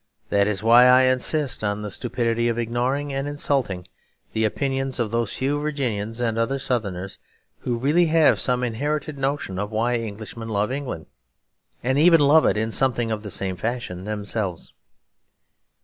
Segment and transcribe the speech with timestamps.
[0.29, 3.85] That is why I insist on the stupidity of ignoring and insulting
[4.33, 7.19] the opinions of those few Virginians and other Southerners
[7.59, 11.05] who really have some inherited notion of why Englishmen love England;
[11.83, 14.73] and even love it in something of the same fashion themselves.